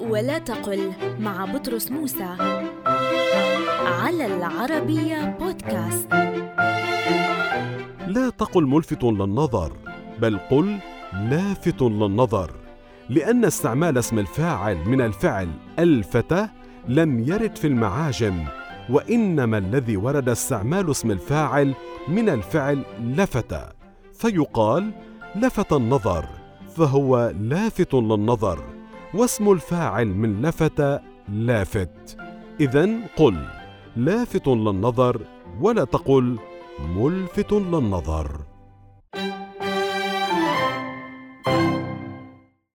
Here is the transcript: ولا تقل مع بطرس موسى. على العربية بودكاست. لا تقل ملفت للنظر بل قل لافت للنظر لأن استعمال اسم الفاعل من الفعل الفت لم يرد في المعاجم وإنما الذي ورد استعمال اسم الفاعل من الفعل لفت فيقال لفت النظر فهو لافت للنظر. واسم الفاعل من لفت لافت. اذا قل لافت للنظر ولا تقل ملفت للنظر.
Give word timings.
ولا 0.00 0.38
تقل 0.38 0.92
مع 1.20 1.44
بطرس 1.44 1.90
موسى. 1.90 2.36
على 3.86 4.26
العربية 4.26 5.36
بودكاست. 5.40 6.12
لا 8.06 8.30
تقل 8.38 8.66
ملفت 8.66 9.04
للنظر 9.04 9.72
بل 10.18 10.38
قل 10.38 10.78
لافت 11.12 11.82
للنظر 11.82 12.50
لأن 13.08 13.44
استعمال 13.44 13.98
اسم 13.98 14.18
الفاعل 14.18 14.76
من 14.76 15.00
الفعل 15.00 15.48
الفت 15.78 16.34
لم 16.88 17.20
يرد 17.20 17.56
في 17.56 17.66
المعاجم 17.66 18.44
وإنما 18.90 19.58
الذي 19.58 19.96
ورد 19.96 20.28
استعمال 20.28 20.90
اسم 20.90 21.10
الفاعل 21.10 21.74
من 22.08 22.28
الفعل 22.28 22.82
لفت 23.00 23.54
فيقال 24.14 24.90
لفت 25.36 25.72
النظر 25.72 26.24
فهو 26.76 27.32
لافت 27.40 27.94
للنظر. 27.94 28.79
واسم 29.14 29.52
الفاعل 29.52 30.06
من 30.06 30.42
لفت 30.42 31.00
لافت. 31.28 32.16
اذا 32.60 32.88
قل 33.16 33.44
لافت 33.96 34.48
للنظر 34.48 35.20
ولا 35.60 35.84
تقل 35.84 36.38
ملفت 36.96 37.52
للنظر. 37.52 38.49